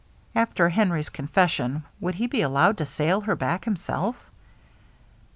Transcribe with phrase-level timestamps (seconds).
[0.33, 4.31] After Henry's confession, would he be allowed to sail her back himself?